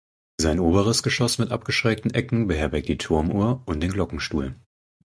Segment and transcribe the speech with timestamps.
[0.39, 4.55] Sein oberes Geschoss mit abgeschrägten Ecken beherbergt die Turmuhr und den Glockenstuhl.